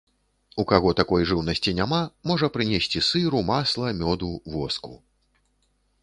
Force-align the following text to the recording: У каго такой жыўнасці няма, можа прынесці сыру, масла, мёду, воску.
У 0.61 0.63
каго 0.69 0.91
такой 0.99 1.25
жыўнасці 1.31 1.73
няма, 1.79 1.99
можа 2.31 2.49
прынесці 2.55 3.03
сыру, 3.09 3.43
масла, 3.51 3.91
мёду, 3.99 4.31
воску. 4.55 4.93